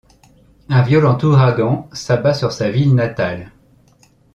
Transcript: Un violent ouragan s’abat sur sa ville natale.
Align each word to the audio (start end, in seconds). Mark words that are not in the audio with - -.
Un 0.69 0.81
violent 0.81 1.15
ouragan 1.21 1.87
s’abat 1.93 2.33
sur 2.33 2.51
sa 2.53 2.71
ville 2.71 2.95
natale. 2.95 3.51